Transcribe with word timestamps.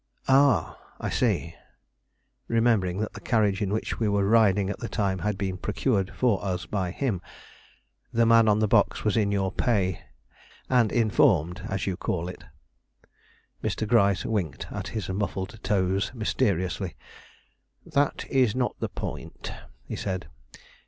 Ah, 0.27 0.79
I 0.99 1.11
see," 1.11 1.53
remembering 2.47 2.97
that 3.01 3.13
the 3.13 3.21
carriage 3.21 3.61
in 3.61 3.71
which 3.71 3.99
we 3.99 4.09
were 4.09 4.27
riding 4.27 4.71
at 4.71 4.79
the 4.79 4.89
time 4.89 5.19
had 5.19 5.37
been 5.37 5.57
procured 5.59 6.09
for 6.09 6.43
us 6.43 6.65
by 6.65 6.89
him. 6.89 7.21
"The 8.11 8.25
man 8.25 8.47
on 8.47 8.57
the 8.57 8.67
box 8.67 9.03
was 9.03 9.15
in 9.15 9.31
your 9.31 9.51
pay, 9.51 10.01
and 10.67 10.91
informed, 10.91 11.61
as 11.69 11.85
you 11.85 11.97
call 11.97 12.27
it." 12.29 12.43
Mr. 13.63 13.87
Gryce 13.87 14.25
winked 14.25 14.65
at 14.71 14.87
his 14.87 15.07
muffled 15.07 15.59
toes 15.61 16.11
mysteriously. 16.15 16.95
"That 17.85 18.25
is 18.27 18.55
not 18.55 18.75
the 18.79 18.89
point," 18.89 19.51
he 19.87 19.95
said. 19.95 20.27